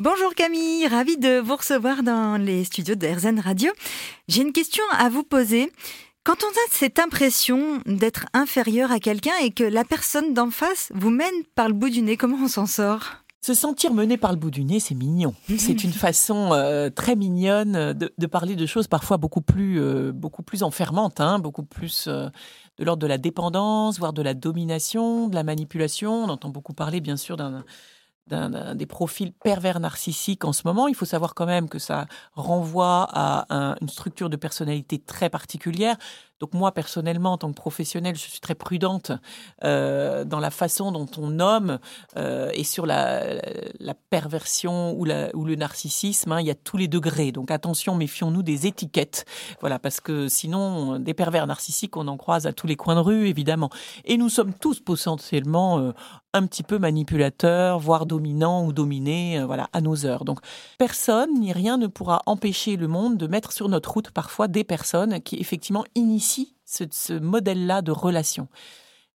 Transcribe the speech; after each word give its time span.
Bonjour 0.00 0.32
Camille, 0.36 0.86
ravie 0.86 1.16
de 1.16 1.40
vous 1.40 1.56
recevoir 1.56 2.04
dans 2.04 2.40
les 2.40 2.62
studios 2.62 2.94
de 2.94 3.04
RZN 3.04 3.40
Radio. 3.40 3.72
J'ai 4.28 4.42
une 4.42 4.52
question 4.52 4.84
à 4.96 5.08
vous 5.08 5.24
poser. 5.24 5.72
Quand 6.22 6.36
on 6.44 6.46
a 6.46 6.70
cette 6.70 7.00
impression 7.00 7.82
d'être 7.84 8.26
inférieur 8.32 8.92
à 8.92 9.00
quelqu'un 9.00 9.32
et 9.42 9.50
que 9.50 9.64
la 9.64 9.82
personne 9.82 10.34
d'en 10.34 10.52
face 10.52 10.92
vous 10.94 11.10
mène 11.10 11.42
par 11.56 11.66
le 11.66 11.74
bout 11.74 11.90
du 11.90 12.02
nez, 12.02 12.16
comment 12.16 12.36
on 12.40 12.46
s'en 12.46 12.66
sort? 12.66 13.24
Se 13.40 13.54
sentir 13.54 13.92
mené 13.92 14.16
par 14.16 14.30
le 14.30 14.38
bout 14.38 14.52
du 14.52 14.62
nez, 14.62 14.78
c'est 14.78 14.94
mignon. 14.94 15.34
C'est 15.58 15.82
une 15.82 15.92
façon 15.92 16.52
euh, 16.52 16.90
très 16.90 17.16
mignonne 17.16 17.92
de, 17.92 18.26
parler 18.28 18.54
de 18.54 18.66
choses 18.66 18.86
parfois 18.86 19.16
beaucoup 19.16 19.40
plus, 19.40 19.80
euh, 19.80 20.12
beaucoup 20.12 20.44
plus 20.44 20.62
enfermantes, 20.62 21.20
hein, 21.20 21.40
beaucoup 21.40 21.64
plus 21.64 22.06
euh, 22.06 22.28
de 22.78 22.84
l'ordre 22.84 23.02
de 23.02 23.08
la 23.08 23.18
dépendance, 23.18 23.98
voire 23.98 24.12
de 24.12 24.22
la 24.22 24.34
domination, 24.34 25.26
de 25.26 25.34
la 25.34 25.42
manipulation. 25.42 26.22
On 26.22 26.28
entend 26.28 26.50
beaucoup 26.50 26.72
parler, 26.72 27.00
bien 27.00 27.16
sûr, 27.16 27.36
d'un 27.36 27.64
des 28.28 28.86
profils 28.86 29.32
pervers 29.32 29.80
narcissiques 29.80 30.44
en 30.44 30.52
ce 30.52 30.62
moment. 30.64 30.88
Il 30.88 30.94
faut 30.94 31.04
savoir 31.04 31.34
quand 31.34 31.46
même 31.46 31.68
que 31.68 31.78
ça 31.78 32.06
renvoie 32.34 33.08
à 33.10 33.76
une 33.80 33.88
structure 33.88 34.30
de 34.30 34.36
personnalité 34.36 34.98
très 34.98 35.30
particulière. 35.30 35.96
Donc 36.40 36.54
moi, 36.54 36.72
personnellement, 36.72 37.32
en 37.32 37.38
tant 37.38 37.48
que 37.48 37.56
professionnelle, 37.56 38.14
je 38.14 38.20
suis 38.20 38.40
très 38.40 38.54
prudente 38.54 39.10
euh, 39.64 40.24
dans 40.24 40.38
la 40.38 40.50
façon 40.50 40.92
dont 40.92 41.08
on 41.16 41.28
nomme 41.28 41.78
euh, 42.16 42.50
et 42.54 42.62
sur 42.62 42.86
la, 42.86 43.40
perversion 44.10 44.92
ou, 44.96 45.04
le 45.04 45.54
narcissisme. 45.56 46.32
Hein, 46.32 46.40
il 46.40 46.46
y 46.46 46.50
a 46.50 46.54
tous 46.54 46.76
les 46.76 46.86
degrés. 46.86 47.32
Donc 47.32 47.50
attention, 47.50 47.96
méfions-nous 47.96 48.42
des 48.42 48.66
étiquettes. 48.66 49.24
Voilà, 49.60 49.78
parce 49.78 50.00
que 50.00 50.28
sinon, 50.28 51.00
des 51.00 51.14
pervers 51.14 51.46
narcissiques, 51.46 51.96
on 51.96 52.06
en 52.06 52.16
croise 52.16 52.46
à 52.46 52.52
tous 52.52 52.66
les 52.66 52.76
coins 52.76 52.94
de 52.94 53.00
rue, 53.00 53.28
évidemment. 53.28 53.70
Et 54.04 54.16
nous 54.16 54.28
sommes 54.28 54.54
tous 54.54 54.78
potentiellement 54.78 55.78
euh, 55.80 55.92
un 56.34 56.46
petit 56.46 56.62
peu 56.62 56.78
manipulateurs, 56.78 57.80
voire 57.80 58.06
dominants 58.06 58.64
ou 58.64 58.72
dominés, 58.72 59.42
voilà, 59.44 59.68
à 59.72 59.80
nos 59.80 60.06
heures. 60.06 60.24
Donc 60.24 60.38
personne 60.76 61.40
ni 61.40 61.52
rien 61.52 61.78
ne 61.78 61.86
pourra 61.86 62.22
empêcher 62.26 62.76
le 62.76 62.86
monde 62.86 63.16
de 63.16 63.26
mettre 63.26 63.50
sur 63.50 63.68
notre 63.68 63.92
route 63.92 64.10
parfois 64.10 64.46
des 64.46 64.62
personnes 64.62 65.20
qui 65.20 65.36
effectivement 65.36 65.84
initient 65.94 66.27
ce, 66.64 67.18
modèle-là 67.18 67.82
de 67.82 67.92
relation. 67.92 68.48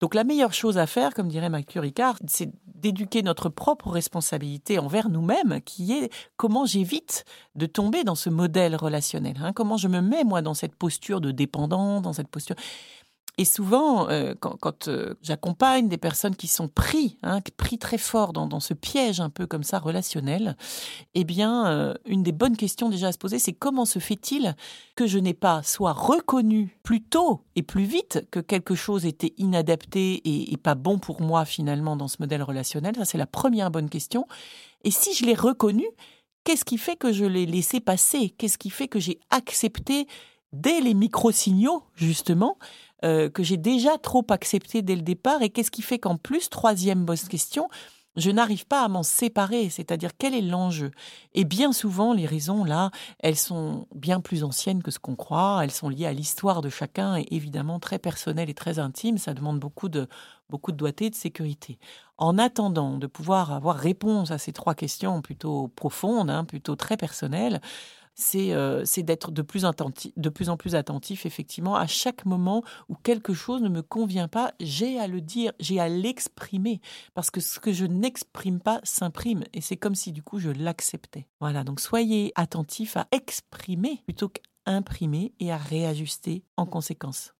Donc 0.01 0.15
la 0.15 0.23
meilleure 0.23 0.53
chose 0.53 0.79
à 0.79 0.87
faire, 0.87 1.13
comme 1.13 1.29
dirait 1.29 1.49
Mathieu 1.49 1.81
Ricard, 1.81 2.17
c'est 2.29 2.51
d'éduquer 2.67 3.23
notre 3.23 3.49
propre 3.49 3.91
responsabilité 3.91 4.79
envers 4.79 5.09
nous-mêmes, 5.09 5.61
qui 5.65 5.93
est 5.93 6.11
comment 6.37 6.67
j'évite 6.67 7.25
de 7.57 7.67
tomber 7.67 8.05
dans 8.05 8.15
ce 8.15 8.31
modèle 8.31 8.77
relationnel. 8.77 9.37
Hein. 9.43 9.53
comment 9.53 9.77
je 9.77 9.89
me 9.89 10.01
mets, 10.01 10.23
moi, 10.23 10.41
dans 10.41 10.55
cette 10.55 10.77
posture 10.77 11.21
de 11.21 11.31
dépendant, 11.33 12.01
dans 12.01 12.13
cette 12.13 12.29
posture... 12.29 12.57
Et 13.41 13.45
souvent, 13.45 14.11
euh, 14.11 14.35
quand, 14.41 14.89
euh, 14.89 15.15
j'accompagne 15.23 15.89
des 15.89 15.97
personnes 15.97 16.35
qui 16.35 16.49
sont 16.49 16.67
pris, 16.67 17.19
hein, 17.23 17.39
pris 17.57 17.79
très 17.79 17.97
fort 17.97 18.33
dans, 18.33 18.59
ce 18.59 18.75
piège 18.75 19.21
un 19.21 19.31
peu 19.31 19.47
comme 19.47 19.63
ça 19.63 19.79
relationnel, 19.79 20.57
eh 21.15 21.23
bien, 21.23 21.69
euh, 21.69 21.95
une 22.05 22.25
des 22.25 22.33
bonnes 22.33 22.57
questions 22.57 22.89
déjà 22.89 23.09
à 23.09 23.13
se 23.13 23.19
poser, 23.19 23.39
c'est 23.39 23.53
comment 23.53 23.85
se 23.85 24.01
fait-il 24.01 24.57
que 24.97 25.07
je 25.07 25.19
n'ai 25.19 25.35
pas 25.35 25.63
soit 25.63 25.93
reconnu 25.93 26.77
plus 26.83 27.01
tôt 27.01 27.45
et 27.55 27.63
plus 27.63 27.85
vite 27.85 28.27
que 28.33 28.41
quelque 28.41 28.75
chose 28.75 29.07
était 29.07 29.35
inadapté 29.39 30.15
et, 30.15 30.53
et 30.53 30.57
pas 30.57 30.75
bon 30.75 30.99
pour 30.99 31.23
moi 31.23 31.45
finalement 31.45 31.95
dans 31.95 32.09
ce 32.09 32.17
modèle 32.19 32.43
relationnel? 32.43 32.97
Ça, 32.97 33.05
c'est 33.05 33.19
la 33.19 33.27
première 33.27 33.71
bonne 33.71 33.89
question. 33.89 34.27
Et 34.83 34.91
si 34.91 35.15
je 35.15 35.25
l'ai 35.25 35.35
reconnu, 35.35 35.87
qu'est-ce 36.43 36.65
qui 36.65 36.77
fait 36.77 36.97
que 36.97 37.13
je 37.13 37.25
l'ai 37.25 37.47
laissé 37.47 37.79
passer? 37.79 38.31
Qu'est-ce 38.31 38.59
qui 38.59 38.71
fait 38.71 38.89
que 38.89 38.99
j'ai 38.99 39.21
accepté 39.31 40.09
dès 40.53 40.81
les 40.81 40.95
micro-signaux, 40.95 41.83
justement, 41.95 42.59
euh, 43.05 43.29
que 43.29 43.43
j'ai 43.43 43.57
déjà 43.57 43.99
trop 43.99 44.27
accepté 44.31 44.83
dès 44.83 44.97
le 44.97 45.03
départ 45.03 45.43
et 45.43 45.51
qu'est-ce 45.51 45.71
qui 45.71 45.83
fait 45.83 45.99
qu'en 45.99 46.17
plus, 46.17 46.51
troisième 46.51 47.05
bonne 47.05 47.17
question, 47.17 47.69
je 48.19 48.31
n'arrive 48.31 48.67
pas 48.67 48.83
à 48.83 48.89
m'en 48.89 49.03
séparer, 49.05 49.71
c'est-à-dire 49.71 50.11
quel 50.19 50.35
est 50.35 50.43
l'enjeu? 50.43 50.91
Et 51.35 51.45
bien 51.45 51.73
souvent, 51.73 52.13
les 52.13 52.27
raisons, 52.27 52.65
là, 52.65 52.91
elles 53.21 53.37
sont 53.37 53.87
bien 53.95 54.21
plus 54.21 54.43
anciennes 54.43 54.83
que 54.83 54.91
ce 54.91 54.99
qu'on 54.99 55.15
croit, 55.15 55.61
elles 55.63 55.71
sont 55.71 55.89
liées 55.89 56.07
à 56.07 56.13
l'histoire 56.13 56.61
de 56.61 56.69
chacun 56.69 57.17
et 57.17 57.27
évidemment 57.31 57.79
très 57.79 57.99
personnelles 57.99 58.51
et 58.51 58.55
très 58.55 58.79
intimes, 58.81 59.19
ça 59.19 59.35
demande 59.35 59.61
beaucoup 59.61 59.89
de, 59.89 60.09
beaucoup 60.51 60.73
de 60.73 60.77
doigté 60.77 61.07
et 61.07 61.11
de 61.11 61.15
sécurité. 61.15 61.79
En 62.17 62.39
attendant 62.39 62.99
de 62.99 63.07
pouvoir 63.07 63.53
avoir 63.53 63.77
réponse 63.77 64.33
à 64.33 64.39
ces 64.39 64.53
trois 64.53 64.75
questions 64.75 65.23
plutôt 65.23 65.69
profondes, 65.69 66.31
hein, 66.31 66.45
plutôt 66.45 66.75
très 66.75 66.97
personnelles, 66.97 67.61
euh, 68.37 68.83
c'est 68.85 69.03
d'être 69.03 69.31
de, 69.31 69.43
plus 69.43 69.65
de 70.17 70.29
plus 70.29 70.49
en 70.49 70.57
plus 70.57 70.75
attentif, 70.75 71.27
effectivement, 71.27 71.77
à 71.77 71.87
chaque 71.87 72.25
moment 72.25 72.63
où 72.89 72.95
quelque 72.95 73.35
chose 73.35 73.63
ne 73.63 73.69
me 73.69 73.83
convient 73.83 74.29
pas, 74.29 74.53
j'ai 74.61 74.99
à 74.99 75.07
le 75.07 75.21
dire, 75.21 75.53
j'ai 75.61 75.81
à 75.81 75.89
l'exprimer, 75.89 76.81
parce 77.15 77.31
que 77.31 77.41
ce 77.41 77.61
que 77.61 77.73
je 77.73 77.85
n'exprime 77.85 78.61
pas 78.61 78.81
s'imprime, 78.83 79.45
et 79.55 79.61
c'est 79.61 79.77
comme 79.77 79.95
si 79.95 80.13
du 80.13 80.23
coup 80.23 80.39
je 80.39 80.51
l'acceptais. 80.51 81.27
Voilà, 81.41 81.65
donc 81.65 81.81
soyez 81.81 82.33
attentif 82.35 82.97
à 82.97 83.07
exprimer 83.13 84.03
plutôt 84.05 84.29
qu'à 84.29 84.43
imprimer 84.67 85.33
et 85.41 85.51
à 85.51 85.57
réajuster 85.57 86.45
en 86.57 86.67
conséquence. 86.67 87.27